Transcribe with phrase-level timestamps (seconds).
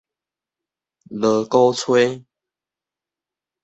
[1.21, 2.25] 鑼鼓吹